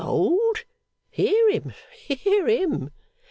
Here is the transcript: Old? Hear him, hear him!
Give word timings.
Old? 0.03 0.63
Hear 1.11 1.51
him, 1.51 1.73
hear 2.07 2.47
him! 2.47 2.89